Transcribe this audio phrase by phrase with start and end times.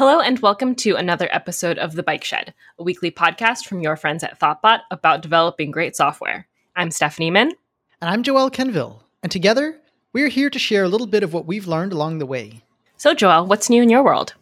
[0.00, 3.96] Hello, and welcome to another episode of The Bike Shed, a weekly podcast from your
[3.96, 6.48] friends at Thoughtbot about developing great software.
[6.74, 7.52] I'm Stephanie Minn.
[8.00, 9.00] And I'm Joel Quenneville.
[9.22, 9.78] And together,
[10.14, 12.62] we're here to share a little bit of what we've learned along the way.
[12.96, 14.32] So, Joel, what's new in your world?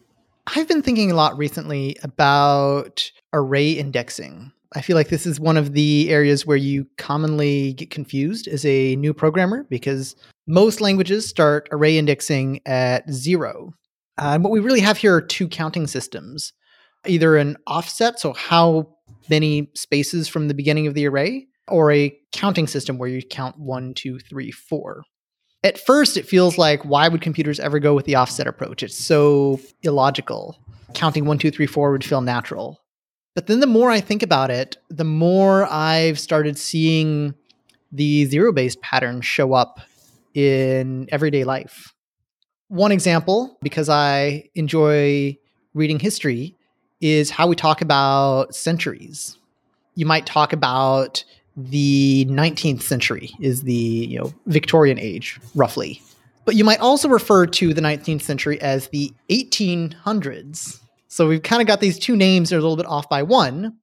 [0.47, 4.53] I've been thinking a lot recently about array indexing.
[4.75, 8.65] I feel like this is one of the areas where you commonly get confused as
[8.65, 10.15] a new programmer because
[10.47, 13.73] most languages start array indexing at zero.
[14.19, 16.53] Uh, and what we really have here are two counting systems
[17.05, 18.85] either an offset, so how
[19.29, 23.57] many spaces from the beginning of the array, or a counting system where you count
[23.57, 25.03] one, two, three, four.
[25.63, 28.83] At first, it feels like why would computers ever go with the offset approach?
[28.83, 30.57] It's so illogical.
[30.93, 32.81] Counting one, two, three, four would feel natural.
[33.35, 37.33] But then the more I think about it, the more I've started seeing
[37.91, 39.79] the zero based pattern show up
[40.33, 41.93] in everyday life.
[42.69, 45.37] One example, because I enjoy
[45.73, 46.55] reading history,
[47.01, 49.37] is how we talk about centuries.
[49.95, 51.23] You might talk about
[51.57, 56.01] the 19th century is the you know Victorian age roughly.
[56.45, 60.79] But you might also refer to the 19th century as the 1800s.
[61.07, 63.23] So we've kind of got these two names that are a little bit off by
[63.23, 63.75] one,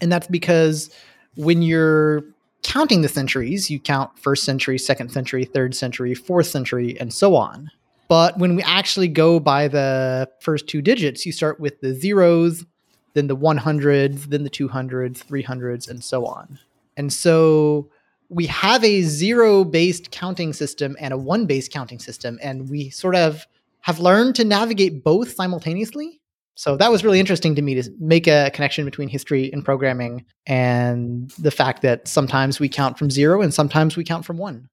[0.00, 0.90] and that's because
[1.36, 2.24] when you're
[2.62, 7.36] counting the centuries, you count first century, second century, third century, fourth century, and so
[7.36, 7.70] on.
[8.10, 12.66] But when we actually go by the first two digits, you start with the zeros,
[13.14, 16.58] then the 100s, then the 200s, 300s, and so on.
[16.96, 17.88] And so
[18.28, 22.90] we have a zero based counting system and a one based counting system, and we
[22.90, 23.46] sort of
[23.82, 26.20] have learned to navigate both simultaneously.
[26.56, 30.24] So that was really interesting to me to make a connection between history and programming
[30.46, 34.68] and the fact that sometimes we count from zero and sometimes we count from one.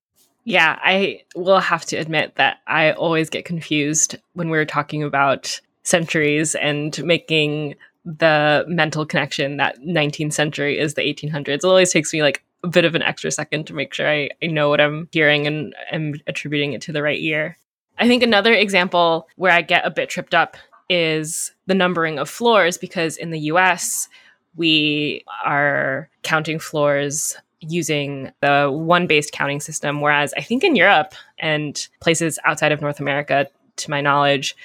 [0.48, 5.60] Yeah, I will have to admit that I always get confused when we're talking about
[5.83, 11.49] centuries and making the mental connection that 19th century is the 1800s.
[11.49, 14.30] It always takes me like a bit of an extra second to make sure I,
[14.42, 17.58] I know what I'm hearing and am attributing it to the right year.
[17.99, 20.55] I think another example where I get a bit tripped up
[20.89, 24.08] is the numbering of floors because in the US,
[24.55, 30.02] we are counting floors using the one based counting system.
[30.02, 33.48] Whereas I think in Europe and places outside of North America,
[33.78, 34.56] to my knowledge,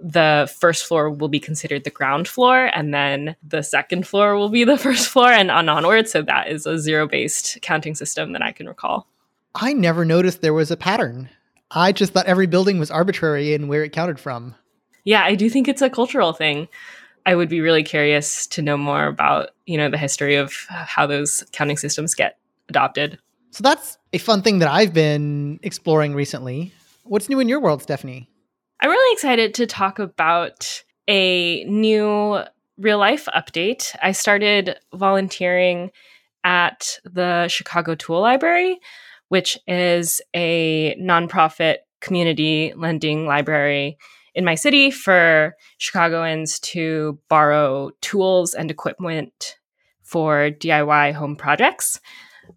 [0.00, 4.48] the first floor will be considered the ground floor, and then the second floor will
[4.48, 6.08] be the first floor, and on onward.
[6.08, 9.06] So that is a zero based counting system that I can recall.
[9.54, 11.30] I never noticed there was a pattern.
[11.70, 14.54] I just thought every building was arbitrary in where it counted from.
[15.04, 16.68] Yeah, I do think it's a cultural thing.
[17.26, 21.06] I would be really curious to know more about, you know, the history of how
[21.06, 23.18] those counting systems get adopted.
[23.50, 26.72] So that's a fun thing that I've been exploring recently.
[27.04, 28.28] What's new in your world, Stephanie?
[28.80, 32.40] I'm really excited to talk about a new
[32.76, 33.96] real life update.
[34.02, 35.90] I started volunteering
[36.44, 38.78] at the Chicago Tool Library,
[39.28, 43.98] which is a nonprofit community lending library
[44.38, 49.56] in my city for Chicagoans to borrow tools and equipment
[50.04, 52.00] for DIY home projects.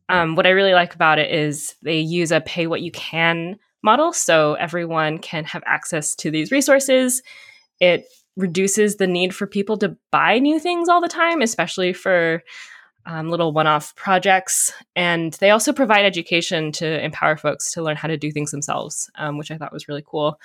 [0.08, 3.58] Um, what I really like about it is they use a pay what you can
[3.81, 7.24] model, so everyone can have access to these resources.
[7.80, 8.06] It
[8.38, 12.44] reduces the need for people to buy new things all the time, especially for
[13.08, 14.72] um, little one off projects.
[14.96, 19.09] And they also provide education to empower folks to learn how to do things themselves,
[19.16, 20.40] um, which I thought was really cool.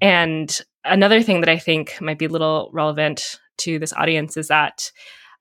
[0.00, 4.48] And another thing that I think might be a little relevant to this audience is
[4.48, 4.90] that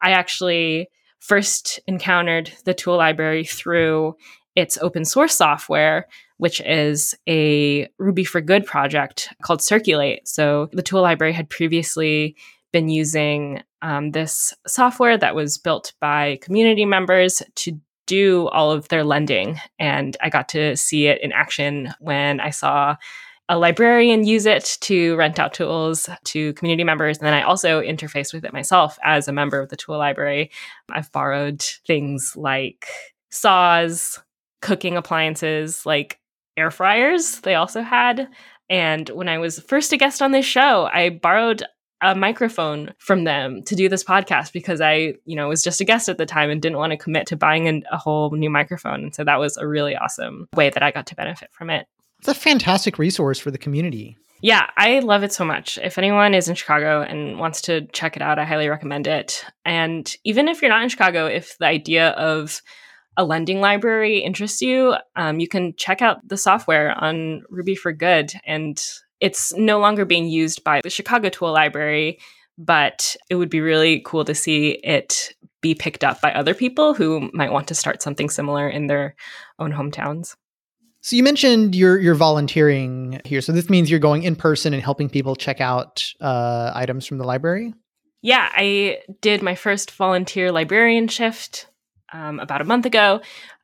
[0.01, 4.15] I actually first encountered the tool library through
[4.55, 6.07] its open source software,
[6.37, 10.27] which is a Ruby for Good project called Circulate.
[10.27, 12.35] So the tool library had previously
[12.71, 18.87] been using um, this software that was built by community members to do all of
[18.87, 19.59] their lending.
[19.77, 22.95] And I got to see it in action when I saw
[23.49, 27.17] a librarian use it to rent out tools to community members.
[27.17, 30.51] And then I also interfaced with it myself as a member of the tool library.
[30.89, 32.87] I've borrowed things like
[33.31, 34.19] saws,
[34.61, 36.19] cooking appliances like
[36.57, 38.27] air fryers, they also had.
[38.69, 41.63] And when I was first a guest on this show, I borrowed
[42.01, 45.85] a microphone from them to do this podcast because I, you know, was just a
[45.85, 48.49] guest at the time and didn't want to commit to buying a, a whole new
[48.49, 49.03] microphone.
[49.05, 51.87] And so that was a really awesome way that I got to benefit from it.
[52.19, 54.17] It's a fantastic resource for the community.
[54.41, 55.79] Yeah, I love it so much.
[55.81, 59.43] If anyone is in Chicago and wants to check it out, I highly recommend it.
[59.65, 62.61] And even if you're not in Chicago, if the idea of
[63.17, 67.91] a lending library interests you, um, you can check out the software on Ruby for
[67.91, 68.31] Good.
[68.45, 68.79] And
[69.19, 72.19] it's no longer being used by the Chicago Tool Library,
[72.59, 76.93] but it would be really cool to see it be picked up by other people
[76.93, 79.15] who might want to start something similar in their
[79.57, 80.35] own hometowns.
[81.07, 83.39] So you mentioned you're you're volunteering here.
[83.39, 87.17] So this means you're going in person and helping people check out uh, items from
[87.17, 87.73] the library.
[88.21, 91.69] Yeah, I did my first volunteer librarian shift
[92.11, 93.21] um, about a month ago.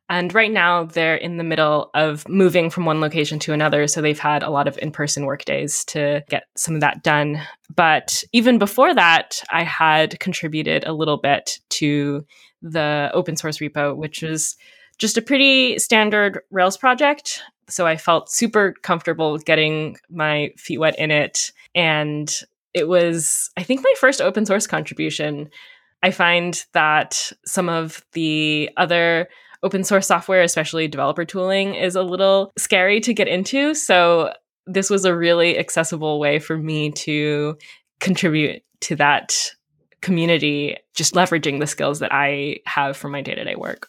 [0.08, 3.88] And right now, they're in the middle of moving from one location to another.
[3.88, 7.02] So they've had a lot of in person work days to get some of that
[7.02, 7.42] done.
[7.76, 12.24] But even before that, I had contributed a little bit to
[12.62, 14.56] the open source repo, which was
[14.98, 17.42] just a pretty standard Rails project.
[17.68, 21.50] So I felt super comfortable getting my feet wet in it.
[21.74, 22.32] And
[22.74, 25.48] it was, I think, my first open source contribution.
[26.02, 29.28] I find that some of the other
[29.62, 33.74] open source software, especially developer tooling, is a little scary to get into.
[33.74, 34.34] So
[34.66, 37.56] this was a really accessible way for me to
[38.00, 39.50] contribute to that
[40.02, 43.88] community, just leveraging the skills that I have for my day to day work.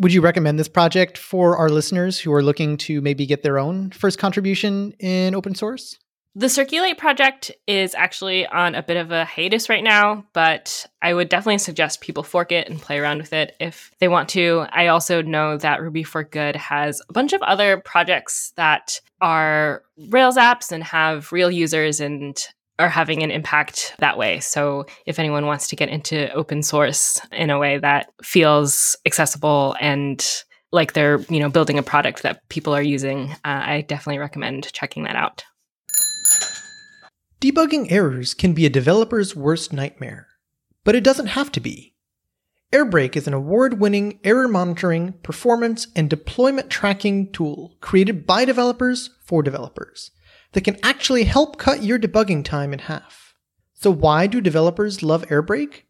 [0.00, 3.58] Would you recommend this project for our listeners who are looking to maybe get their
[3.58, 5.98] own first contribution in open source?
[6.36, 11.14] The Circulate project is actually on a bit of a hiatus right now, but I
[11.14, 14.66] would definitely suggest people fork it and play around with it if they want to.
[14.70, 19.84] I also know that Ruby for Good has a bunch of other projects that are
[20.08, 22.36] Rails apps and have real users and
[22.78, 24.40] are having an impact that way.
[24.40, 29.76] So if anyone wants to get into open source in a way that feels accessible
[29.80, 30.24] and
[30.72, 34.72] like they're, you know, building a product that people are using, uh, I definitely recommend
[34.72, 35.44] checking that out.
[37.40, 40.26] Debugging errors can be a developer's worst nightmare,
[40.82, 41.94] but it doesn't have to be.
[42.72, 49.10] Airbrake is an award winning error monitoring, performance, and deployment tracking tool created by developers
[49.24, 50.10] for developers
[50.54, 53.34] that can actually help cut your debugging time in half.
[53.74, 55.82] So, why do developers love Airbrake?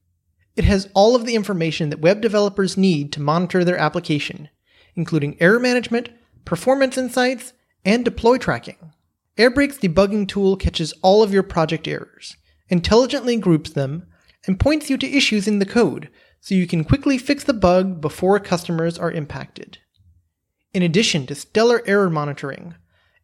[0.56, 4.48] It has all of the information that web developers need to monitor their application,
[4.94, 6.08] including error management,
[6.44, 7.52] performance insights,
[7.84, 8.92] and deploy tracking.
[9.36, 12.36] Airbrake's debugging tool catches all of your project errors,
[12.68, 14.06] intelligently groups them,
[14.46, 16.08] and points you to issues in the code
[16.40, 19.78] so you can quickly fix the bug before customers are impacted.
[20.72, 22.74] In addition to stellar error monitoring,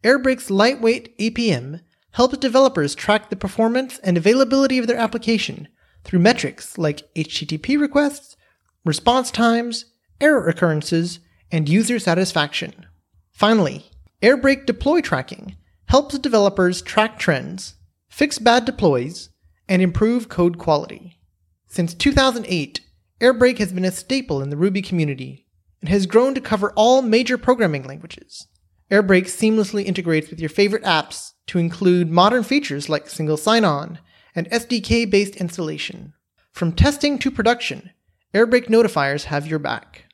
[0.03, 1.81] Airbrake's lightweight APM
[2.11, 5.67] helps developers track the performance and availability of their application
[6.03, 8.35] through metrics like HTTP requests,
[8.83, 9.85] response times,
[10.19, 11.19] error occurrences,
[11.51, 12.85] and user satisfaction.
[13.31, 13.85] Finally,
[14.21, 15.55] Airbrake deploy tracking
[15.87, 17.75] helps developers track trends,
[18.09, 19.29] fix bad deploys,
[19.67, 21.19] and improve code quality.
[21.67, 22.81] Since 2008,
[23.19, 25.45] Airbrake has been a staple in the Ruby community
[25.79, 28.47] and has grown to cover all major programming languages.
[28.91, 33.99] Airbrake seamlessly integrates with your favorite apps to include modern features like single sign on
[34.35, 36.13] and SDK based installation.
[36.51, 37.91] From testing to production,
[38.33, 40.05] Airbrake notifiers have your back.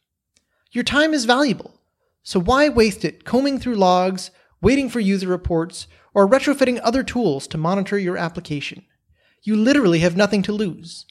[0.71, 1.81] Your time is valuable,
[2.21, 4.31] so why waste it combing through logs
[4.61, 8.83] waiting for user reports, or retrofitting other tools to monitor your application.
[9.43, 11.05] You literally have nothing to lose.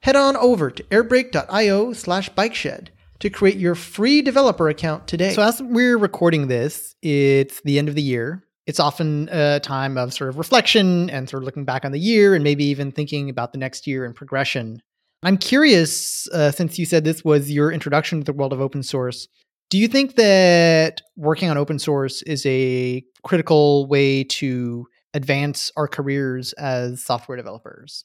[0.00, 2.88] Head on over to airbrake.io slash bikeshed
[3.20, 5.32] to create your free developer account today.
[5.32, 8.44] So, as we're recording this, it's the end of the year.
[8.66, 11.98] It's often a time of sort of reflection and sort of looking back on the
[11.98, 14.82] year and maybe even thinking about the next year and progression.
[15.22, 18.82] I'm curious, uh, since you said this was your introduction to the world of open
[18.82, 19.26] source,
[19.70, 25.88] do you think that working on open source is a critical way to advance our
[25.88, 28.04] careers as software developers?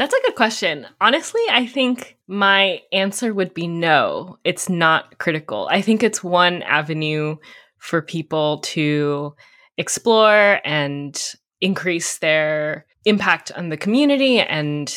[0.00, 0.86] That's a good question.
[0.98, 4.38] Honestly, I think my answer would be no.
[4.44, 5.68] It's not critical.
[5.70, 7.36] I think it's one avenue
[7.76, 9.34] for people to
[9.76, 11.22] explore and
[11.60, 14.90] increase their impact on the community and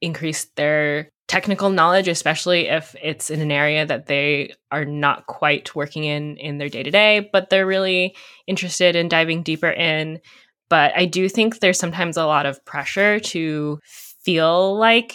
[0.00, 5.74] increase their technical knowledge especially if it's in an area that they are not quite
[5.74, 8.14] working in in their day to day but they're really
[8.46, 10.20] interested in diving deeper in
[10.68, 13.80] but i do think there's sometimes a lot of pressure to
[14.26, 15.14] feel like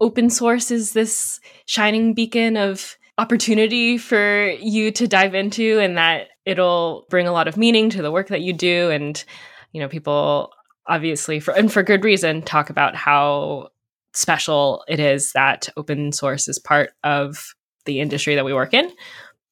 [0.00, 6.28] open source is this shining beacon of opportunity for you to dive into and that
[6.44, 9.24] it'll bring a lot of meaning to the work that you do and
[9.72, 10.52] you know people
[10.86, 13.68] obviously for and for good reason talk about how
[14.12, 18.90] special it is that open source is part of the industry that we work in.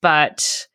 [0.00, 0.67] But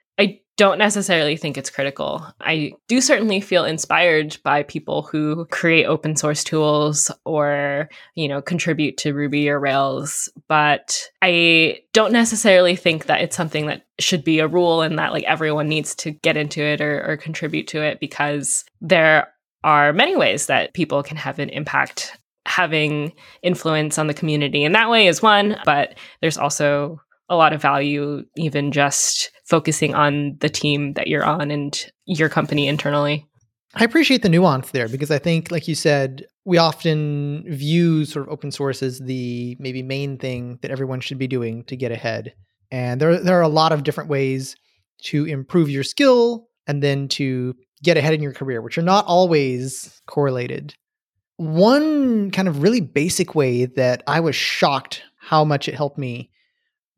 [0.56, 2.26] don't necessarily think it's critical.
[2.40, 8.42] I do certainly feel inspired by people who create open source tools or, you know,
[8.42, 14.24] contribute to Ruby or Rails, but I don't necessarily think that it's something that should
[14.24, 17.68] be a rule and that like everyone needs to get into it or, or contribute
[17.70, 19.30] to it because there
[19.64, 24.74] are many ways that people can have an impact having influence on the community in
[24.74, 27.00] that way is one but there's also
[27.34, 32.30] a lot of value even just focusing on the team that you're on and your
[32.30, 33.28] company internally
[33.76, 38.28] I appreciate the nuance there because I think, like you said, we often view sort
[38.28, 41.92] of open source as the maybe main thing that everyone should be doing to get
[41.92, 42.34] ahead.
[42.72, 44.56] And there, there are a lot of different ways
[45.06, 49.06] to improve your skill and then to get ahead in your career, which are not
[49.06, 50.76] always correlated.
[51.38, 56.30] One kind of really basic way that I was shocked how much it helped me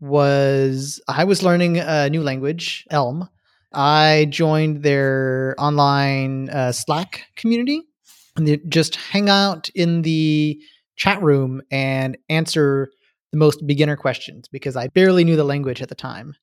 [0.06, 3.30] was I was learning a new language, Elm,
[3.76, 7.82] I joined their online uh, Slack community
[8.38, 10.60] and just hang out in the
[10.96, 12.90] chat room and answer
[13.32, 16.36] the most beginner questions because I barely knew the language at the time.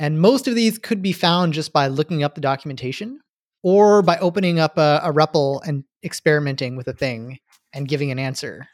[0.00, 3.20] And most of these could be found just by looking up the documentation
[3.62, 7.38] or by opening up a, a REPL and experimenting with a thing
[7.72, 8.68] and giving an answer,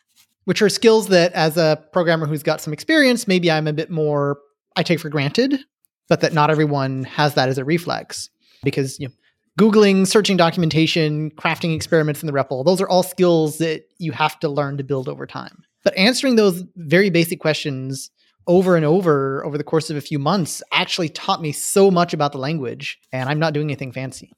[0.45, 3.91] which are skills that, as a programmer who's got some experience, maybe I'm a bit
[3.91, 4.39] more,
[4.77, 5.61] I take for granted
[6.09, 8.31] but that not everyone has that as a reflex.
[8.63, 9.15] Because you know
[9.59, 14.37] googling searching documentation crafting experiments in the REPL those are all skills that you have
[14.41, 15.63] to learn to build over time.
[15.85, 18.11] But answering those very basic questions
[18.47, 22.13] over and over over the course of a few months actually taught me so much
[22.13, 24.31] about the language and i'm not doing anything fancy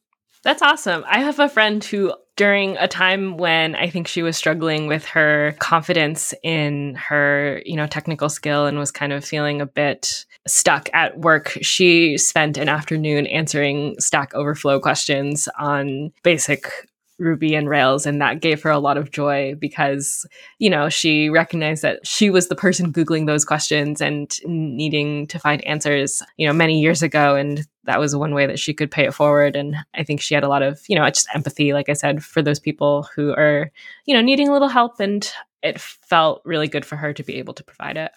[0.47, 1.05] that's awesome.
[1.09, 5.05] I have a friend who, during a time when I think she was struggling with
[5.07, 10.25] her confidence in her, you know, technical skill and was kind of feeling a bit
[10.47, 16.71] stuck at work, she spent an afternoon answering Stack Overflow questions on basic
[17.19, 18.07] Ruby and Rails.
[18.07, 20.27] And that gave her a lot of joy because,
[20.59, 25.39] you know, she recognized that she was the person Googling those questions and needing to
[25.39, 27.35] find answers, you know, many years ago.
[27.35, 29.57] And that was one way that she could pay it forward.
[29.57, 32.23] And I think she had a lot of, you know, just empathy, like I said,
[32.23, 33.71] for those people who are,
[34.05, 35.01] you know, needing a little help.
[35.01, 35.31] And
[35.63, 38.13] it felt really good for her to be able to provide it.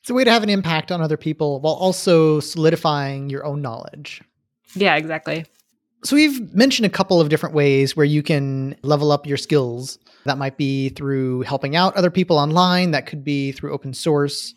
[0.00, 3.60] It's a way to have an impact on other people while also solidifying your own
[3.60, 4.22] knowledge.
[4.74, 5.44] Yeah, exactly.
[6.02, 9.98] So we've mentioned a couple of different ways where you can level up your skills.
[10.24, 14.54] That might be through helping out other people online, that could be through open source.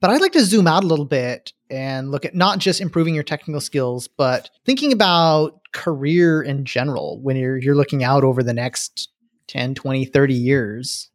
[0.00, 3.14] But I'd like to zoom out a little bit and look at not just improving
[3.14, 8.42] your technical skills, but thinking about career in general when you're you're looking out over
[8.42, 9.10] the next
[9.48, 11.10] 10, 20, 30 years.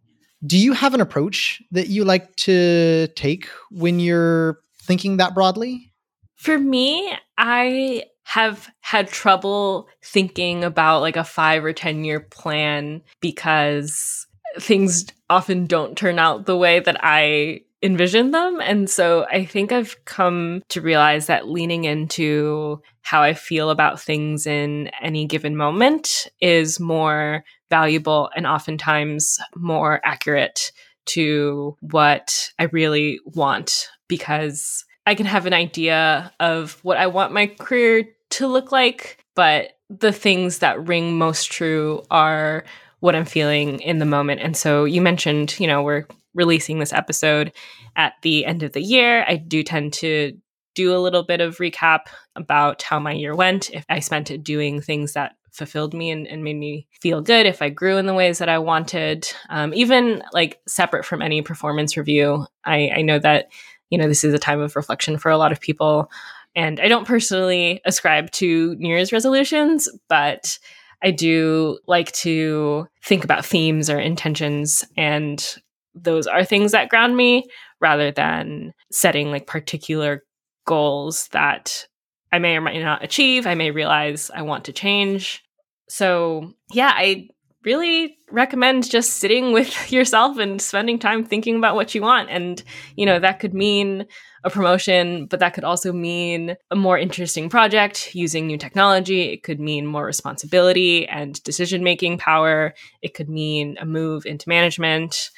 [0.46, 5.94] Do you have an approach that you like to take when you're thinking that broadly?
[6.36, 13.02] For me, I have had trouble thinking about like a five or 10 year plan
[13.20, 14.28] because
[14.60, 18.62] things often don't turn out the way that I envision them.
[18.62, 24.00] And so I think I've come to realize that leaning into how I feel about
[24.00, 30.72] things in any given moment is more valuable and oftentimes more accurate
[31.06, 37.34] to what I really want because I can have an idea of what I want
[37.34, 42.64] my career to look like, but the things that ring most true are
[43.00, 44.42] what I'm feeling in the moment.
[44.42, 47.52] And so you mentioned, you know, we're releasing this episode
[47.96, 49.26] at the end of the year.
[49.28, 50.38] I do tend to
[50.74, 52.06] do a little bit of recap
[52.36, 56.28] about how my year went, if I spent it doing things that fulfilled me and,
[56.28, 59.72] and, made me feel good, if I grew in the ways that I wanted, um,
[59.76, 62.48] even like separate from any performance review.
[62.66, 63.50] I, I know that
[63.94, 66.10] you know, this is a time of reflection for a lot of people.
[66.56, 70.58] And I don't personally ascribe to New Year's resolutions, but
[71.04, 74.84] I do like to think about themes or intentions.
[74.98, 75.46] And
[75.94, 77.46] those are things that ground me
[77.80, 80.24] rather than setting like particular
[80.66, 81.86] goals that
[82.32, 83.46] I may or may not achieve.
[83.46, 85.44] I may realize I want to change.
[85.88, 87.28] So, yeah, I
[87.66, 92.30] really recommend just sitting with yourself and spending time thinking about what you want.
[92.30, 92.62] And,
[92.96, 94.06] you know, that could mean
[94.44, 99.32] a promotion, but that could also mean a more interesting project using new technology.
[99.32, 102.74] It could mean more responsibility and decision making power.
[103.02, 105.30] It could mean a move into management.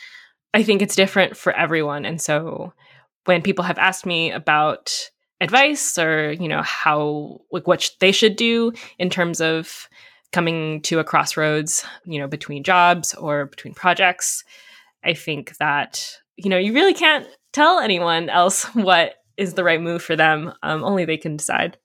[0.54, 2.06] I think it's different for everyone.
[2.06, 2.74] And so
[3.26, 5.10] when people have asked me about
[5.42, 9.90] advice or, you know, how, like, what they should do in terms of
[10.36, 14.44] coming to a crossroads, you know, between jobs or between projects.
[15.02, 19.82] I think that, you know, you really can't tell anyone else what is the right
[19.82, 20.52] move for them.
[20.62, 21.78] Um, only they can decide.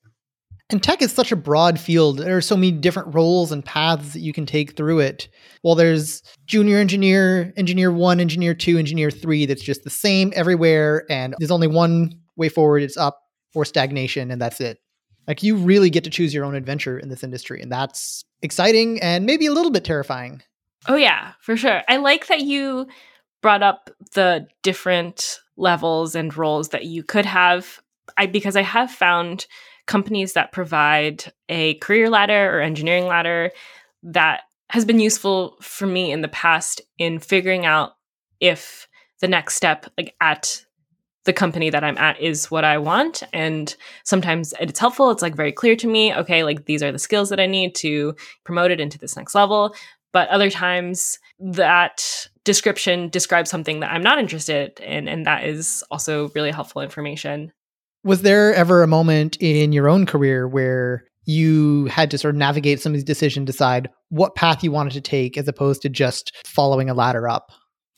[0.69, 2.19] And tech is such a broad field.
[2.19, 5.28] There are so many different roles and paths that you can take through it.
[5.62, 11.04] Well, there's junior engineer, engineer one, engineer two, engineer three, that's just the same everywhere.
[11.09, 13.21] And there's only one way forward it's up
[13.54, 14.78] or stagnation, and that's it.
[15.30, 19.00] Like you really get to choose your own adventure in this industry, and that's exciting
[19.00, 20.42] and maybe a little bit terrifying.
[20.88, 21.82] Oh, yeah, for sure.
[21.88, 22.88] I like that you
[23.40, 27.80] brought up the different levels and roles that you could have.
[28.16, 29.46] I because I have found
[29.87, 33.52] companies that provide a career ladder or engineering ladder
[34.02, 37.92] that has been useful for me in the past in figuring out
[38.40, 38.88] if
[39.20, 40.64] the next step like at
[41.24, 43.22] the company that I'm at is what I want.
[43.32, 43.74] And
[44.04, 45.10] sometimes it's helpful.
[45.10, 47.74] It's like very clear to me, okay, like these are the skills that I need
[47.76, 49.74] to promote it into this next level.
[50.12, 55.08] But other times that description describes something that I'm not interested in.
[55.08, 57.52] And that is also really helpful information.
[58.02, 62.38] Was there ever a moment in your own career where you had to sort of
[62.38, 65.90] navigate some of these decisions, decide what path you wanted to take as opposed to
[65.90, 67.52] just following a ladder up?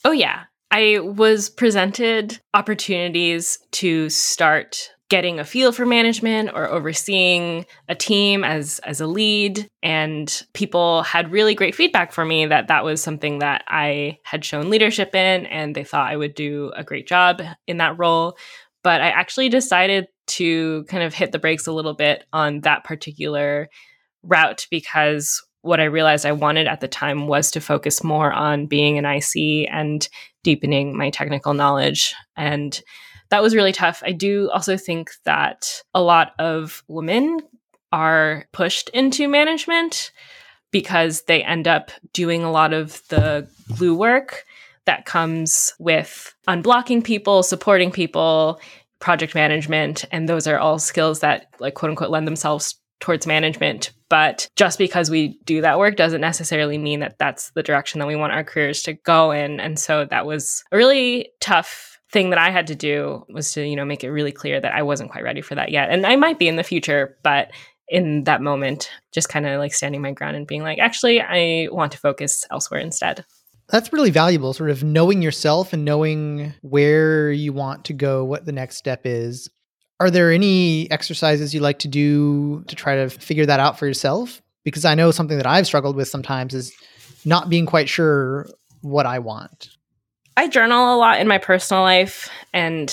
[0.04, 0.42] Oh, yeah.
[0.72, 8.42] I was presented opportunities to start getting a feel for management or overseeing a team
[8.42, 9.68] as as a lead.
[9.82, 14.46] And people had really great feedback for me that that was something that I had
[14.46, 18.38] shown leadership in and they thought I would do a great job in that role.
[18.82, 22.84] But I actually decided to kind of hit the brakes a little bit on that
[22.84, 23.68] particular
[24.22, 28.66] route because what I realized I wanted at the time was to focus more on
[28.66, 30.06] being an IC and
[30.42, 32.80] deepening my technical knowledge and
[33.32, 34.02] that was really tough.
[34.04, 37.40] I do also think that a lot of women
[37.90, 40.12] are pushed into management
[40.70, 44.44] because they end up doing a lot of the glue work
[44.84, 48.60] that comes with unblocking people, supporting people,
[48.98, 53.92] project management, and those are all skills that like quote unquote lend themselves towards management.
[54.08, 58.06] But just because we do that work doesn't necessarily mean that that's the direction that
[58.06, 59.58] we want our careers to go in.
[59.58, 63.66] And so that was a really tough thing that I had to do was to,
[63.66, 65.90] you know, make it really clear that I wasn't quite ready for that yet.
[65.90, 67.50] And I might be in the future, but
[67.88, 71.68] in that moment, just kind of like standing my ground and being like, actually, I
[71.72, 73.24] want to focus elsewhere instead.
[73.68, 78.44] That's really valuable, sort of knowing yourself and knowing where you want to go, what
[78.44, 79.48] the next step is.
[80.02, 83.86] Are there any exercises you like to do to try to figure that out for
[83.86, 84.42] yourself?
[84.64, 86.72] Because I know something that I've struggled with sometimes is
[87.24, 88.48] not being quite sure
[88.80, 89.68] what I want.
[90.36, 92.92] I journal a lot in my personal life and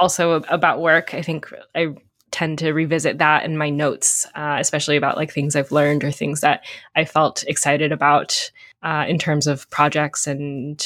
[0.00, 1.14] also about work.
[1.14, 1.94] I think I
[2.32, 6.10] tend to revisit that in my notes, uh, especially about like things I've learned or
[6.10, 6.64] things that
[6.96, 8.50] I felt excited about
[8.82, 10.84] uh, in terms of projects and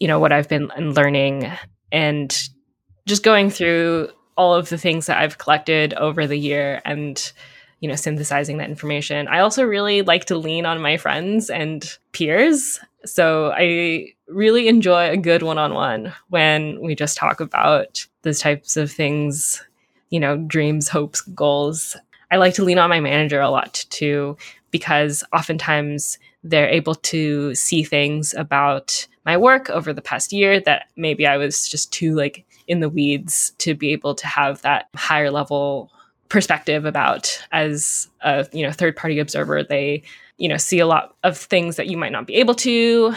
[0.00, 1.48] you know what I've been learning
[1.92, 2.48] and
[3.06, 7.32] just going through all of the things that I've collected over the year and
[7.80, 9.28] you know synthesizing that information.
[9.28, 15.10] I also really like to lean on my friends and peers so I really enjoy
[15.10, 19.64] a good one on one when we just talk about those types of things,
[20.10, 21.96] you know, dreams, hopes, goals.
[22.30, 24.36] I like to lean on my manager a lot too,
[24.70, 30.86] because oftentimes they're able to see things about my work over the past year that
[30.96, 34.88] maybe I was just too like in the weeds to be able to have that
[34.94, 35.90] higher level
[36.28, 40.02] perspective about as a you know third party observer they
[40.38, 43.14] you know see a lot of things that you might not be able to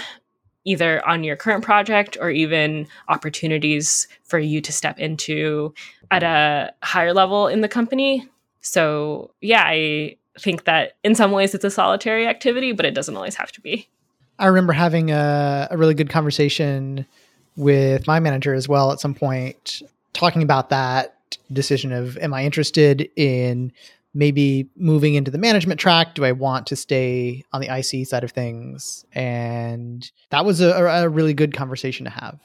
[0.65, 5.73] either on your current project or even opportunities for you to step into
[6.11, 8.27] at a higher level in the company.
[8.61, 13.15] So yeah i think that in some ways it's a solitary activity but it doesn't
[13.15, 13.87] always have to be.
[14.37, 17.05] I remember having a, a really good conversation
[17.55, 19.81] with my manager as well at some point
[20.13, 21.15] talking about that
[21.51, 23.71] decision of am i interested in
[24.13, 26.15] maybe moving into the management track?
[26.15, 29.05] Do i want to stay on the ic side of things?
[29.13, 32.39] And that was a, a, really good conversation to have.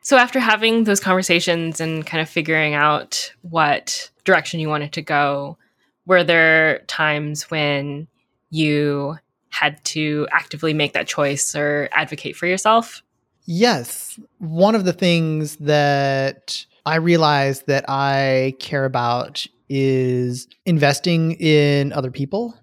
[0.00, 5.02] So after having those conversations and kind of figuring out what direction you wanted to
[5.02, 5.58] go
[6.06, 8.08] were there times when
[8.50, 9.16] you
[9.50, 13.02] had to actively make that choice or advocate for yourself
[13.44, 21.92] yes one of the things that i realize that i care about is investing in
[21.92, 22.54] other people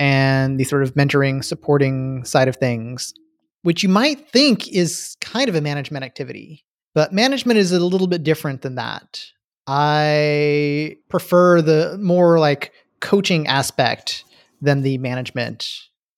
[0.00, 3.12] and the sort of mentoring, supporting side of things,
[3.62, 6.64] which you might think is kind of a management activity.
[6.94, 9.22] But management is a little bit different than that.
[9.66, 14.24] I prefer the more like coaching aspect
[14.62, 15.68] than the management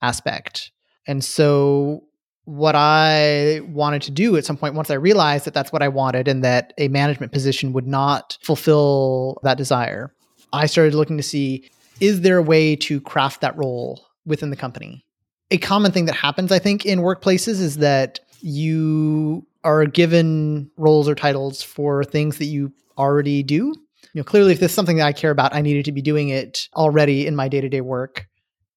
[0.00, 0.70] aspect.
[1.08, 2.04] And so
[2.44, 5.88] what I wanted to do at some point once I realized that that's what I
[5.88, 10.12] wanted and that a management position would not fulfill that desire.
[10.52, 14.56] I started looking to see is there a way to craft that role within the
[14.56, 15.04] company?
[15.52, 21.08] A common thing that happens, I think, in workplaces is that you are given roles
[21.08, 23.66] or titles for things that you already do.
[24.12, 26.02] you know, clearly if this is something that I care about, I needed to be
[26.02, 28.26] doing it already in my day to day work.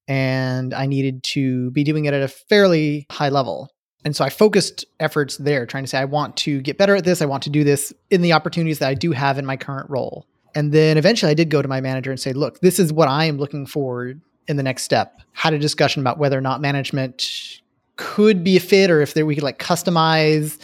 [0.07, 3.71] And I needed to be doing it at a fairly high level.
[4.03, 7.05] And so I focused efforts there, trying to say, I want to get better at
[7.05, 7.23] this.
[7.23, 9.89] I want to do this in the opportunities that I do have in my current
[9.89, 10.27] role.
[10.53, 13.07] And then eventually I did go to my manager and say, look, this is what
[13.07, 14.13] I am looking for
[14.47, 15.21] in the next step.
[15.33, 17.61] Had a discussion about whether or not management
[17.97, 20.59] could be a fit or if we could like customize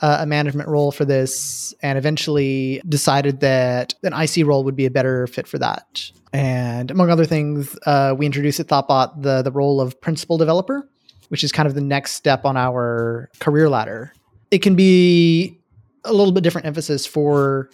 [0.00, 4.86] uh, a management role for this and eventually decided that an IC role would be
[4.86, 6.10] a better fit for that.
[6.32, 10.88] And among other things, uh, we introduced at Thoughtbot the, the role of principal developer,
[11.28, 14.12] which is kind of the next step on our career ladder.
[14.50, 15.58] It can be
[16.04, 17.70] a little bit different emphasis for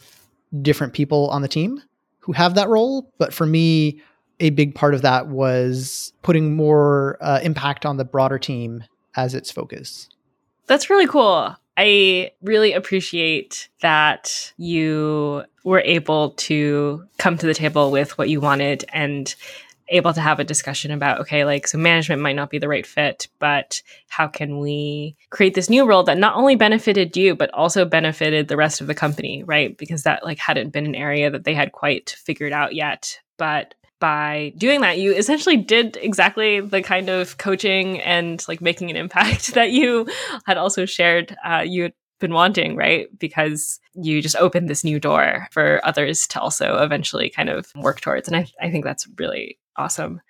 [0.63, 1.83] different people on the team
[2.21, 3.13] who have that role.
[3.19, 4.01] But for me,
[4.41, 8.85] a big part of that was putting more uh, impact on the broader team
[9.17, 10.09] as its focus.
[10.67, 11.55] That's really cool.
[11.77, 18.41] I really appreciate that you were able to come to the table with what you
[18.41, 19.35] wanted and
[19.89, 22.87] able to have a discussion about okay like so management might not be the right
[22.87, 27.53] fit but how can we create this new role that not only benefited you but
[27.53, 29.77] also benefited the rest of the company right?
[29.77, 33.21] Because that like hadn't been an area that they had quite figured out yet.
[33.37, 33.75] But
[34.05, 38.99] by doing that, you essentially did exactly the kind of coaching and like making an
[38.99, 40.07] impact that you
[40.45, 43.07] had also shared uh, you had been wanting, right?
[43.19, 48.03] Because you just opened this new door for others to also eventually kind of work
[48.03, 48.29] towards.
[48.29, 50.21] And I, I think that's really awesome.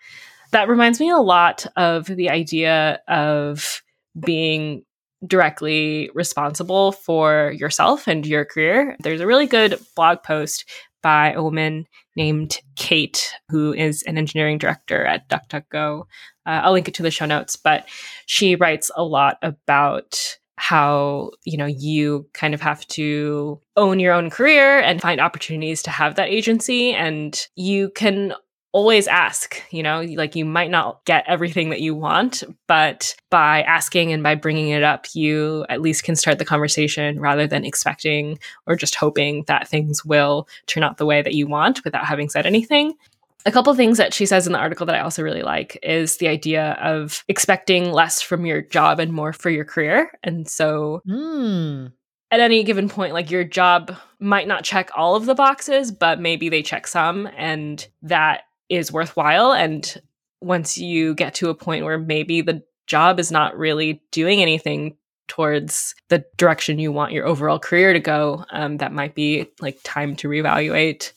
[0.53, 3.83] That reminds me a lot of the idea of
[4.25, 4.85] being
[5.27, 8.97] directly responsible for yourself and your career.
[9.01, 10.65] There's a really good blog post
[11.03, 16.03] by a woman named Kate, who is an engineering director at DuckDuckGo.
[16.47, 17.89] Uh, I'll link it to the show notes, but
[18.27, 24.13] she writes a lot about how you know you kind of have to own your
[24.13, 28.33] own career and find opportunities to have that agency and you can
[28.75, 33.63] always ask, you know, like you might not get everything that you want, but by
[33.63, 37.65] asking and by bringing it up, you at least can start the conversation rather than
[37.65, 42.05] expecting or just hoping that things will turn out the way that you want without
[42.05, 42.95] having said anything.
[43.47, 46.17] A couple things that she says in the article that I also really like is
[46.17, 50.11] the idea of expecting less from your job and more for your career.
[50.25, 51.93] And so Mm.
[52.33, 56.19] at any given point, like your job might not check all of the boxes, but
[56.19, 59.53] maybe they check some, and that is worthwhile.
[59.53, 60.01] And
[60.41, 64.97] once you get to a point where maybe the job is not really doing anything
[65.27, 69.79] towards the direction you want your overall career to go, um, that might be like
[69.83, 71.13] time to reevaluate.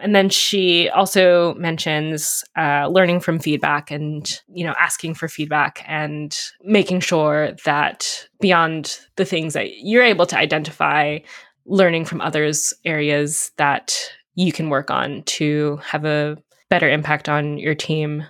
[0.00, 5.84] And then she also mentions uh, learning from feedback and you know asking for feedback
[5.86, 11.18] and making sure that beyond the things that you're able to identify,
[11.66, 13.94] learning from others areas that
[14.34, 16.38] you can work on to have a
[16.70, 18.24] better impact on your team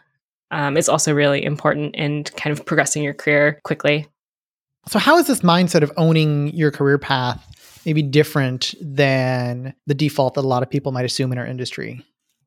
[0.50, 4.08] um, is also really important in kind of progressing your career quickly.
[4.88, 7.46] So, how is this mindset of owning your career path
[7.86, 12.04] maybe different than the default that a lot of people might assume in our industry?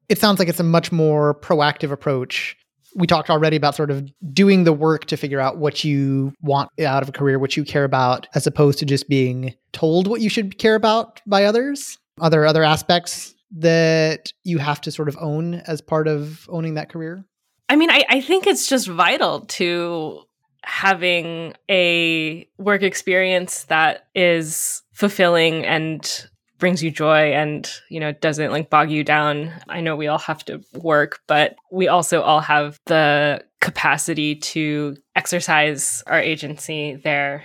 [0.10, 2.58] It sounds like it's a much more proactive approach.
[2.96, 6.70] We talked already about sort of doing the work to figure out what you want
[6.82, 10.22] out of a career, what you care about, as opposed to just being told what
[10.22, 11.98] you should care about by others.
[12.20, 16.76] Are there other aspects that you have to sort of own as part of owning
[16.76, 17.26] that career?
[17.70, 20.22] I mean, I, I think it's just vital to
[20.64, 28.52] having a work experience that is fulfilling and brings you joy and you know doesn't
[28.52, 32.40] like bog you down i know we all have to work but we also all
[32.40, 37.44] have the capacity to exercise our agency there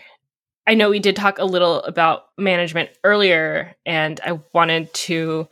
[0.69, 5.49] i know we did talk a little about management earlier and i wanted to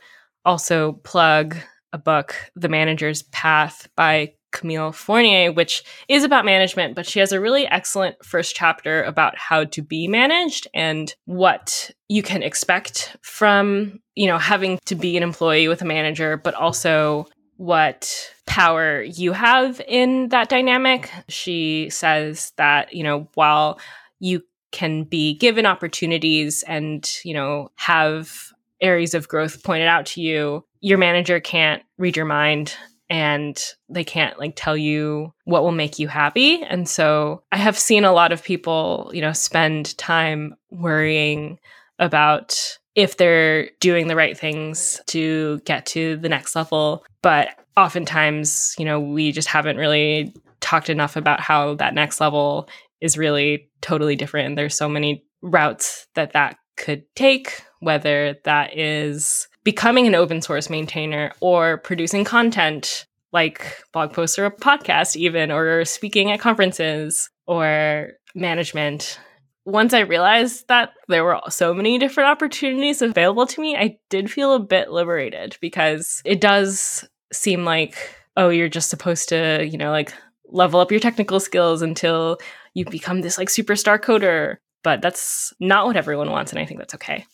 [0.47, 1.57] also plug
[1.93, 7.31] a book the manager's path by Camille Fournier, which is about management, but she has
[7.31, 13.17] a really excellent first chapter about how to be managed and what you can expect
[13.21, 19.01] from, you know, having to be an employee with a manager, but also what power
[19.01, 21.11] you have in that dynamic.
[21.27, 23.79] She says that, you know, while
[24.19, 28.46] you can be given opportunities and, you know, have
[28.81, 32.75] areas of growth pointed out to you, your manager can't read your mind
[33.09, 36.61] and they can't like tell you what will make you happy.
[36.63, 41.59] And so I have seen a lot of people, you know, spend time worrying
[41.99, 47.05] about if they're doing the right things to get to the next level.
[47.21, 52.67] But oftentimes, you know, we just haven't really talked enough about how that next level
[52.99, 54.47] is really totally different.
[54.47, 60.41] And there's so many routes that that could take, whether that is becoming an open
[60.41, 66.39] source maintainer or producing content like blog posts or a podcast, even, or speaking at
[66.39, 69.19] conferences or management.
[69.65, 74.31] Once I realized that there were so many different opportunities available to me, I did
[74.31, 77.97] feel a bit liberated because it does seem like,
[78.37, 80.13] oh, you're just supposed to, you know, like
[80.49, 82.37] level up your technical skills until
[82.73, 84.57] you become this like superstar coder.
[84.83, 86.53] But that's not what everyone wants.
[86.53, 87.25] And I think that's okay.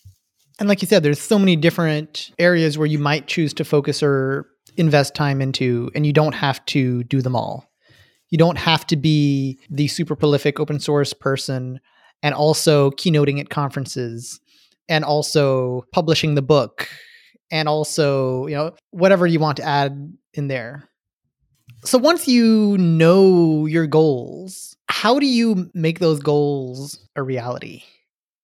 [0.60, 4.04] And like you said, there's so many different areas where you might choose to focus
[4.04, 7.70] or invest time into, and you don't have to do them all.
[8.30, 11.80] You don't have to be the super prolific open source person
[12.24, 14.40] and also keynoting at conferences
[14.90, 16.88] and also publishing the book
[17.52, 20.90] and also, you know, whatever you want to add in there.
[21.86, 27.84] So once you know your goals, how do you make those goals a reality?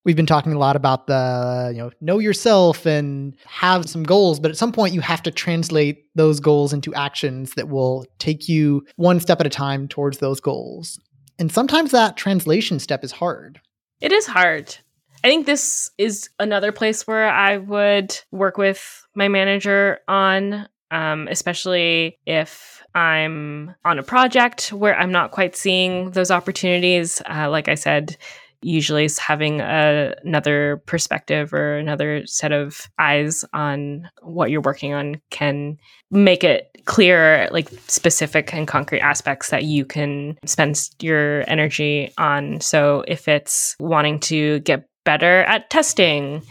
[0.10, 4.40] We've been talking a lot about the you know know yourself and have some goals
[4.40, 8.50] but at some point you have to translate those goals into actions that will take
[8.50, 11.00] you one step at a time towards those goals.
[11.38, 13.62] And sometimes that translation step is hard.
[14.02, 14.76] It is hard.
[15.24, 21.28] I think this is another place where i would work with my manager on um,
[21.30, 27.22] especially if i'm on a project where i'm not quite seeing those opportunities.
[27.30, 28.18] Uh, like i said
[28.62, 35.22] usually having a, another perspective or another set of eyes on what you're working on
[35.30, 35.78] can
[36.12, 42.60] make it clear like specific and concrete aspects that you can spend your energy on.
[42.62, 46.44] So if it's wanting to get better at testing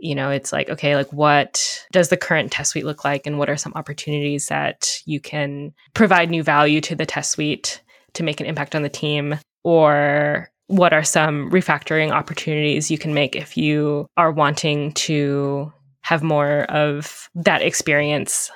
[0.00, 3.36] you know it's like okay like what does the current test suite look like and
[3.36, 7.82] what are some opportunities that you can provide new value to the test suite
[8.14, 9.38] to make an impact on the team?
[9.64, 16.22] Or what are some refactoring opportunities you can make if you are wanting to have
[16.22, 18.50] more of that experience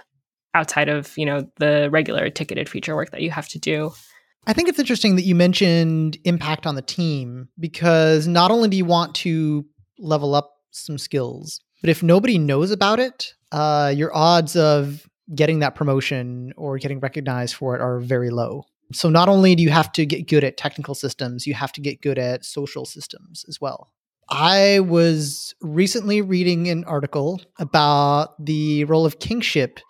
[0.54, 3.90] outside of you know the regular ticketed feature work that you have to do
[4.46, 8.76] I think it's interesting that you mentioned impact on the team because not only do
[8.76, 9.64] you want to
[10.00, 15.60] level up some skills, but if nobody knows about it, uh, your odds of getting
[15.60, 18.64] that promotion or getting recognized for it are very low.
[18.92, 21.80] So not only do you have to get good at technical systems, you have to
[21.80, 23.92] get good at social systems as well.
[24.28, 29.80] I was recently reading an article about the role of kingship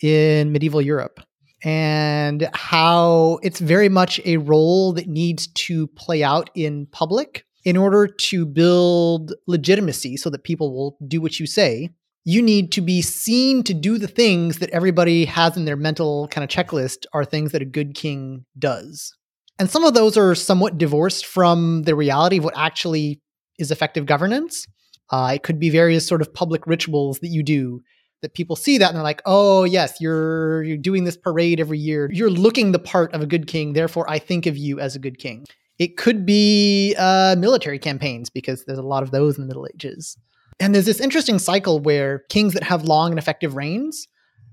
[0.00, 1.20] in medieval Europe
[1.62, 7.76] and how it's very much a role that needs to play out in public in
[7.76, 11.90] order to build legitimacy so that people will do what you say
[12.24, 16.28] you need to be seen to do the things that everybody has in their mental
[16.28, 19.14] kind of checklist are things that a good king does.
[19.58, 23.20] And some of those are somewhat divorced from the reality of what actually
[23.58, 24.66] is effective governance.
[25.10, 27.80] Uh, it could be various sort of public rituals that you do
[28.22, 31.78] that people see that and they're like, "Oh, yes, you're you're doing this parade every
[31.78, 32.10] year.
[32.12, 33.72] You're looking the part of a good king.
[33.72, 35.46] Therefore, I think of you as a good king."
[35.78, 39.66] It could be uh, military campaigns because there's a lot of those in the Middle
[39.74, 40.18] Ages.
[40.60, 44.06] And there's this interesting cycle where kings that have long and effective reigns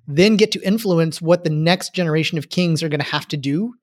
[0.07, 3.37] then get to influence what the next generation of kings are going to have to
[3.37, 3.73] do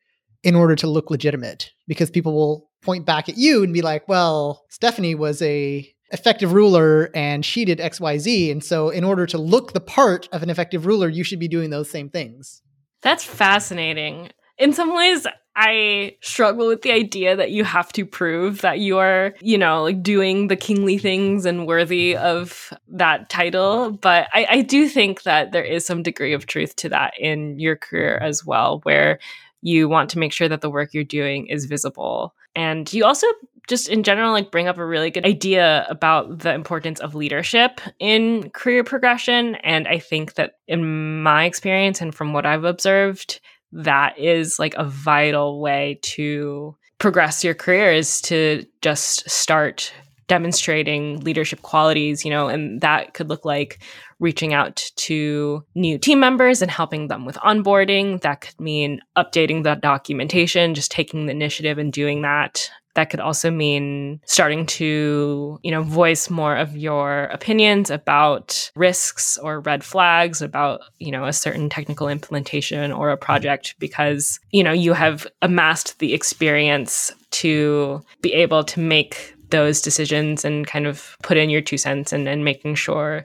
[0.43, 4.09] in order to look legitimate because people will point back at you and be like,
[4.09, 9.39] "Well, Stephanie was a effective ruler and she did XYZ, and so in order to
[9.39, 12.63] look the part of an effective ruler, you should be doing those same things."
[13.03, 14.31] That's fascinating.
[14.57, 18.99] In some ways, I struggle with the idea that you have to prove that you
[18.99, 23.93] are, you know, like doing the kingly things and worthy of that title.
[23.93, 27.59] But I, I do think that there is some degree of truth to that in
[27.61, 29.21] your career as well, where
[29.62, 32.35] you want to make sure that the work you're doing is visible.
[32.57, 33.27] And you also
[33.69, 37.81] just in general like bring up a really good idea about the importance of leadership
[37.99, 43.40] in career progression and i think that in my experience and from what i've observed
[43.75, 49.93] that is like a vital way to progress your career is to just start
[50.27, 53.83] demonstrating leadership qualities, you know, and that could look like
[54.21, 58.21] reaching out to new team members and helping them with onboarding.
[58.23, 63.20] That could mean updating the documentation, just taking the initiative and doing that that could
[63.20, 69.85] also mean starting to you know voice more of your opinions about risks or red
[69.85, 74.92] flags about you know a certain technical implementation or a project because you know you
[74.92, 81.37] have amassed the experience to be able to make those decisions and kind of put
[81.37, 83.24] in your two cents and, and making sure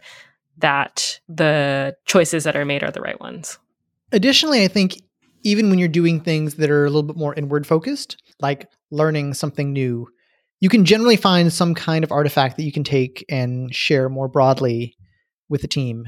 [0.58, 3.58] that the choices that are made are the right ones.
[4.12, 4.98] Additionally i think
[5.44, 9.34] even when you're doing things that are a little bit more inward focused like learning
[9.34, 10.08] something new,
[10.60, 14.28] you can generally find some kind of artifact that you can take and share more
[14.28, 14.96] broadly
[15.48, 16.06] with the team.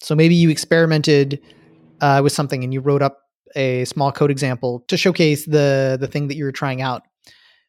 [0.00, 1.40] So maybe you experimented
[2.00, 3.18] uh, with something and you wrote up
[3.54, 7.02] a small code example to showcase the the thing that you were trying out.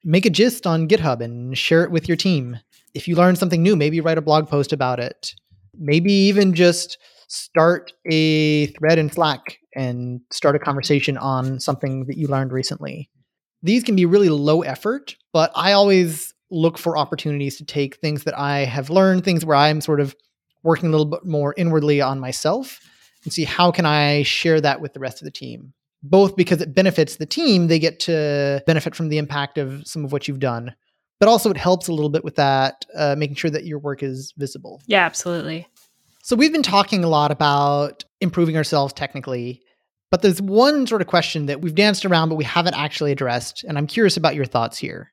[0.03, 2.59] Make a gist on GitHub and share it with your team.
[2.93, 5.33] If you learn something new, maybe write a blog post about it.
[5.77, 6.97] Maybe even just
[7.27, 13.09] start a thread in Slack and start a conversation on something that you learned recently.
[13.63, 18.25] These can be really low effort, but I always look for opportunities to take things
[18.25, 20.15] that I have learned, things where I'm sort of
[20.61, 22.79] working a little bit more inwardly on myself
[23.23, 25.73] and see how can I share that with the rest of the team.
[26.03, 30.03] Both because it benefits the team, they get to benefit from the impact of some
[30.03, 30.75] of what you've done,
[31.19, 34.03] but also it helps a little bit with that, uh, making sure that your work
[34.03, 34.81] is visible.
[34.85, 35.65] Yeah, absolutely.
[36.21, 39.62] So we've been talking a lot about improving ourselves technically,
[40.13, 43.63] but there's one sort of question that we've danced around, but we haven't actually addressed.
[43.63, 45.11] And I'm curious about your thoughts here.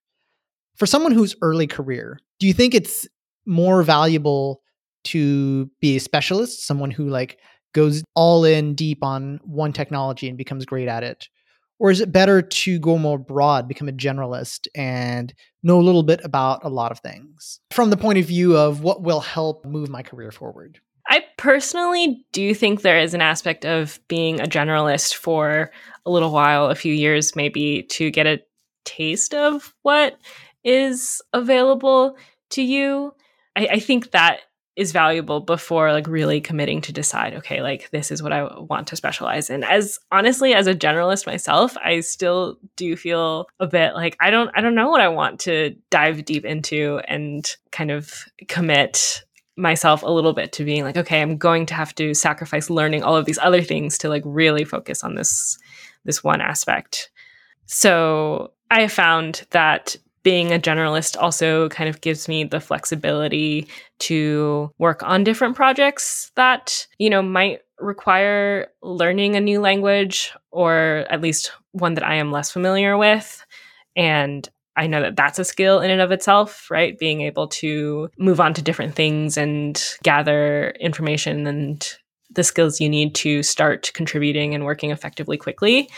[0.76, 3.08] For someone who's early career, do you think it's
[3.46, 4.60] more valuable
[5.04, 7.38] to be a specialist, someone who like
[7.72, 11.30] goes all in deep on one technology and becomes great at it?
[11.78, 15.32] Or is it better to go more broad, become a generalist, and
[15.62, 18.82] know a little bit about a lot of things from the point of view of
[18.82, 20.78] what will help move my career forward?
[21.08, 25.70] I personally do think there is an aspect of being a generalist for
[26.06, 28.40] a little while, a few years maybe, to get a
[28.84, 30.18] taste of what
[30.64, 32.16] is available
[32.50, 33.14] to you.
[33.56, 34.40] I, I think that
[34.76, 38.86] is valuable before like really committing to decide okay like this is what i want
[38.86, 43.94] to specialize in as honestly as a generalist myself i still do feel a bit
[43.94, 47.90] like i don't i don't know what i want to dive deep into and kind
[47.90, 49.24] of commit
[49.61, 53.03] myself a little bit to being like okay i'm going to have to sacrifice learning
[53.03, 55.59] all of these other things to like really focus on this
[56.05, 57.11] this one aspect.
[57.66, 63.66] So i found that being a generalist also kind of gives me the flexibility
[63.99, 71.07] to work on different projects that you know might require learning a new language or
[71.09, 73.44] at least one that i am less familiar with.
[73.96, 76.98] And I know that that's a skill in and of itself, right?
[76.98, 81.96] Being able to move on to different things and gather information and
[82.30, 85.90] the skills you need to start contributing and working effectively quickly.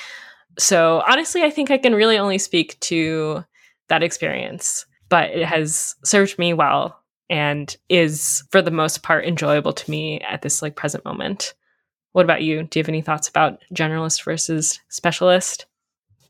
[0.59, 3.45] So, honestly, I think I can really only speak to
[3.89, 9.73] that experience, but it has served me well and is for the most part enjoyable
[9.73, 11.55] to me at this like present moment.
[12.13, 12.65] What about you?
[12.65, 15.67] Do you have any thoughts about generalist versus specialist?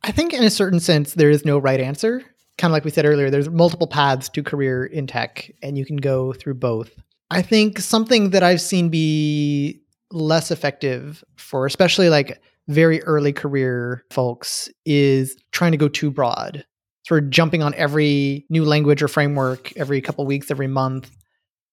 [0.05, 2.25] I think in a certain sense there is no right answer
[2.63, 5.85] kind of like we said earlier, there's multiple paths to career in tech, and you
[5.85, 6.93] can go through both.
[7.29, 9.81] I think something that I've seen be
[10.13, 16.65] less effective for especially like very early career folks is trying to go too broad,
[17.05, 21.11] sort of jumping on every new language or framework every couple weeks, every month,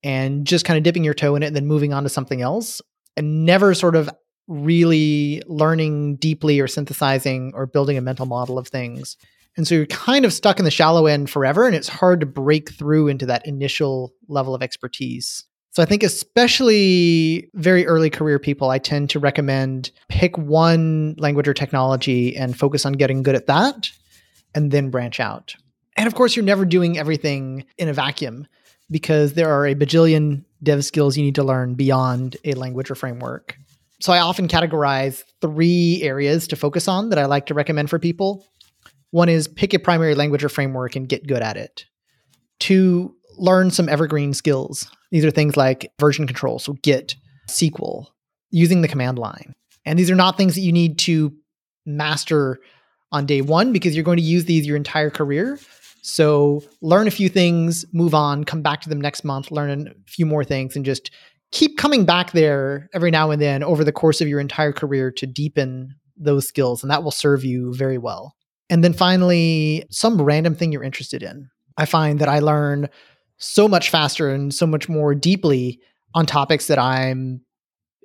[0.01, 2.41] and just kind of dipping your toe in it and then moving on to something
[2.41, 2.81] else
[3.15, 4.09] and never sort of
[4.47, 9.17] really learning deeply or synthesizing or building a mental model of things.
[9.59, 12.25] And so you're kind of stuck in the shallow end forever, and it's hard to
[12.25, 15.43] break through into that initial level of expertise.
[15.71, 21.45] So I think, especially very early career people, I tend to recommend pick one language
[21.45, 23.91] or technology and focus on getting good at that
[24.55, 25.55] and then branch out.
[25.97, 28.47] And of course, you're never doing everything in a vacuum
[28.89, 32.95] because there are a bajillion dev skills you need to learn beyond a language or
[32.95, 33.57] framework.
[33.99, 37.99] So I often categorize three areas to focus on that I like to recommend for
[37.99, 38.47] people.
[39.11, 41.85] One is pick a primary language or framework and get good at it.
[42.59, 44.89] Two, learn some evergreen skills.
[45.11, 47.15] These are things like version control, so Git,
[47.47, 48.07] SQL,
[48.51, 49.55] using the command line.
[49.85, 51.33] And these are not things that you need to
[51.85, 52.59] master
[53.11, 55.59] on day one because you're going to use these your entire career.
[56.01, 59.93] So learn a few things, move on, come back to them next month, learn a
[60.05, 61.11] few more things, and just
[61.51, 65.11] keep coming back there every now and then over the course of your entire career
[65.11, 66.83] to deepen those skills.
[66.83, 68.35] And that will serve you very well.
[68.69, 71.49] And then finally, some random thing you're interested in.
[71.77, 72.89] I find that I learn
[73.37, 75.79] so much faster and so much more deeply
[76.13, 77.41] on topics that I'm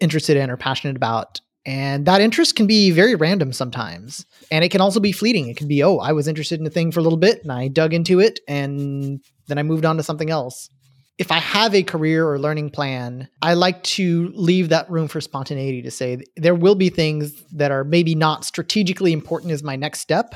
[0.01, 1.41] interested in or passionate about.
[1.67, 4.27] And that interest can be very random sometimes.
[4.51, 5.49] And it can also be fleeting.
[5.49, 7.51] It can be, oh, I was interested in a thing for a little bit and
[7.51, 10.69] I dug into it and then I moved on to something else.
[11.17, 15.21] If I have a career or learning plan, I like to leave that room for
[15.21, 19.77] spontaneity to say there will be things that are maybe not strategically important as my
[19.77, 20.35] next step,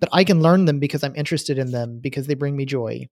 [0.00, 3.08] but I can learn them because I'm interested in them because they bring me joy.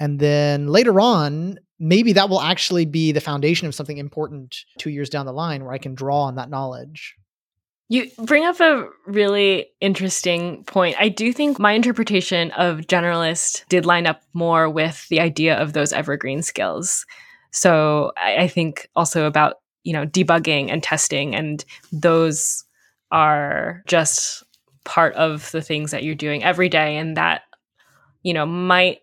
[0.00, 4.90] And then later on, maybe that will actually be the foundation of something important two
[4.90, 7.16] years down the line where I can draw on that knowledge.
[7.90, 10.96] You bring up a really interesting point.
[10.98, 15.72] I do think my interpretation of generalist did line up more with the idea of
[15.72, 17.06] those evergreen skills.
[17.50, 19.56] So I, I think also about
[19.88, 21.34] you know, debugging and testing.
[21.34, 22.64] And those
[23.10, 24.44] are just
[24.88, 26.96] part of the things that you're doing every day.
[26.96, 27.42] And that,
[28.22, 29.00] you know, might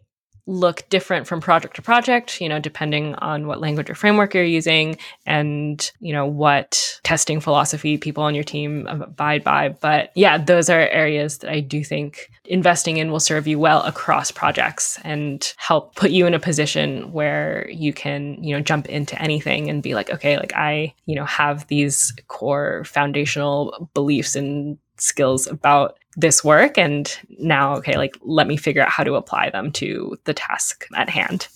[0.48, 4.44] look different from project to project, you know, depending on what language or framework you're
[4.44, 9.70] using and, you know, what testing philosophy people on your team abide by.
[9.70, 13.82] But yeah, those are areas that I do think investing in will serve you well
[13.84, 18.88] across projects and help put you in a position where you can, you know, jump
[18.88, 24.36] into anything and be like, okay, like I, you know, have these core foundational beliefs
[24.36, 29.16] and skills about this work and now okay like let me figure out how to
[29.16, 31.48] apply them to the task at hand.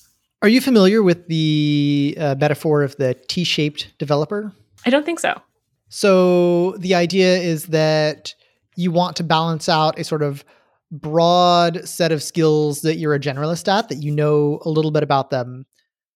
[0.42, 4.54] Are you familiar with the uh, metaphor of the t-shaped developer?
[4.86, 5.42] I don't think so.
[5.90, 8.34] So the idea is that
[8.76, 10.46] you want to balance out a sort of
[10.92, 15.04] broad set of skills that you're a generalist at that you know a little bit
[15.04, 15.66] about them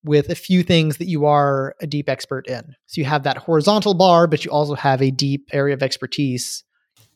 [0.03, 2.75] with a few things that you are a deep expert in.
[2.87, 6.63] So you have that horizontal bar but you also have a deep area of expertise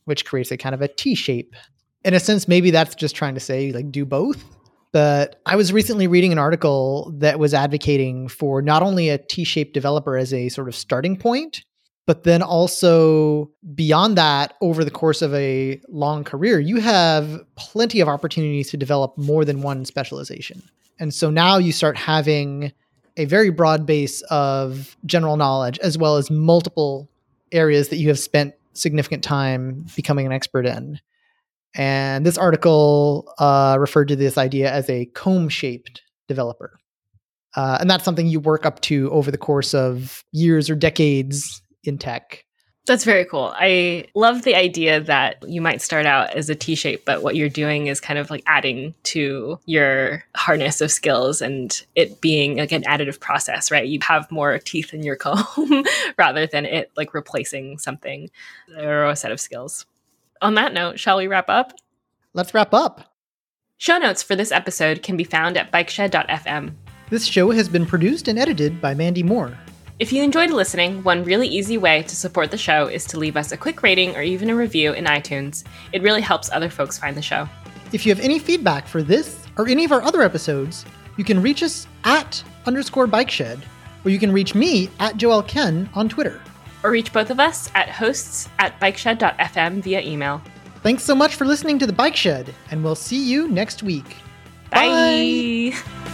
[0.07, 1.55] which creates a kind of a T shape.
[2.05, 4.43] In a sense, maybe that's just trying to say, like, do both.
[4.93, 9.43] But I was recently reading an article that was advocating for not only a T
[9.43, 11.63] shaped developer as a sort of starting point,
[12.05, 17.99] but then also beyond that, over the course of a long career, you have plenty
[17.99, 20.63] of opportunities to develop more than one specialization.
[20.99, 22.71] And so now you start having
[23.17, 27.09] a very broad base of general knowledge as well as multiple
[27.51, 30.99] areas that you have spent significant time becoming an expert in.
[31.75, 36.79] And this article uh, referred to this idea as a comb shaped developer.
[37.55, 41.61] Uh, and that's something you work up to over the course of years or decades
[41.83, 42.45] in tech.
[42.87, 43.53] That's very cool.
[43.53, 47.35] I love the idea that you might start out as a T shape, but what
[47.35, 52.57] you're doing is kind of like adding to your harness of skills and it being
[52.57, 53.85] like an additive process, right?
[53.85, 55.83] You have more teeth in your comb
[56.17, 58.29] rather than it like replacing something
[58.77, 59.85] or a set of skills.
[60.41, 61.73] On that note, shall we wrap up?
[62.33, 63.13] Let's wrap up.
[63.77, 66.73] Show notes for this episode can be found at bikeshed.fm.
[67.09, 69.57] This show has been produced and edited by Mandy Moore.
[69.99, 73.35] If you enjoyed listening, one really easy way to support the show is to leave
[73.35, 75.63] us a quick rating or even a review in iTunes.
[75.91, 77.49] It really helps other folks find the show.
[77.91, 80.85] If you have any feedback for this or any of our other episodes,
[81.17, 83.59] you can reach us at underscore bikeshed,
[84.05, 86.41] or you can reach me at Joel Quen on Twitter.
[86.83, 90.43] Or reach both of us at hosts at bikeshed.fm via email.
[90.83, 94.15] Thanks so much for listening to The Bike Shed, and we'll see you next week.
[94.69, 95.73] Bye.
[95.73, 96.13] Bye.